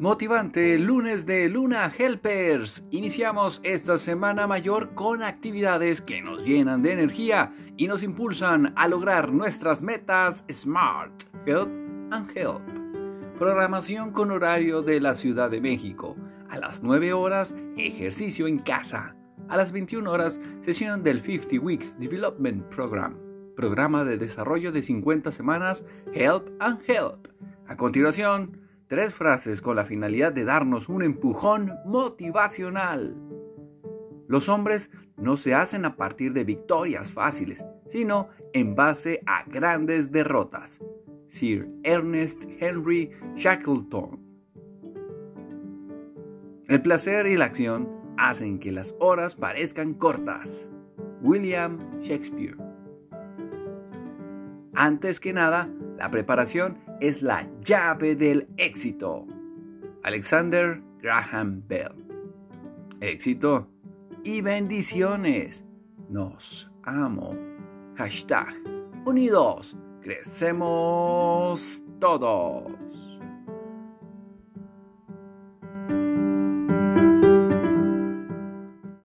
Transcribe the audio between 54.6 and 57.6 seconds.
Antes que nada, la preparación es la